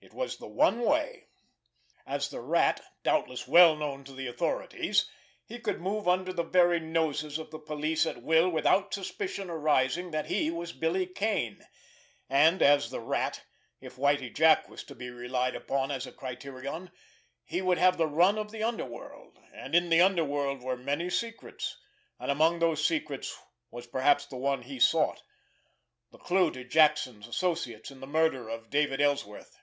It 0.00 0.12
was 0.12 0.36
the 0.36 0.46
one 0.46 0.82
way! 0.82 1.28
As 2.06 2.28
the 2.28 2.40
Rat, 2.42 2.78
doubtless 3.04 3.48
well 3.48 3.74
known 3.74 4.04
to 4.04 4.12
the 4.12 4.26
authorities, 4.28 5.10
he 5.46 5.58
could 5.58 5.80
move 5.80 6.06
under 6.06 6.30
the 6.32 6.42
very 6.44 6.78
noses 6.78 7.38
of 7.38 7.50
the 7.50 7.58
police 7.58 8.04
at 8.04 8.22
will 8.22 8.48
without 8.50 8.92
suspicion 8.92 9.48
arising 9.48 10.10
that 10.10 10.26
he 10.26 10.50
was 10.50 10.74
Billy 10.74 11.06
Kane; 11.06 11.66
and 12.28 12.60
as 12.62 12.90
the 12.90 13.00
Rat, 13.00 13.42
if 13.80 13.96
Whitie 13.96 14.28
Jack 14.28 14.68
was 14.68 14.84
to 14.84 14.94
be 14.94 15.08
relied 15.08 15.56
upon 15.56 15.90
as 15.90 16.06
a 16.06 16.12
criterion, 16.12 16.90
he 17.42 17.62
would 17.62 17.78
have 17.78 17.96
the 17.96 18.06
run 18.06 18.36
of 18.38 18.50
the 18.52 18.62
underworld, 18.62 19.38
and 19.54 19.74
in 19.74 19.88
the 19.88 20.02
underworld 20.02 20.62
were 20.62 20.76
many 20.76 21.08
secrets, 21.08 21.76
and 22.20 22.30
amongst 22.30 22.60
those 22.60 22.86
secrets 22.86 23.36
was 23.70 23.86
perhaps 23.86 24.26
the 24.26 24.36
one 24.36 24.62
he 24.62 24.78
sought—the 24.78 26.18
clue 26.18 26.50
to 26.50 26.62
Jackson's 26.62 27.26
associates 27.26 27.90
in 27.90 28.00
the 28.00 28.06
murder 28.06 28.50
of 28.50 28.68
David 28.68 29.00
Ellsworth. 29.00 29.56